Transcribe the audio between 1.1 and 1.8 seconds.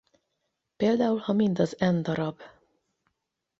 ha mind az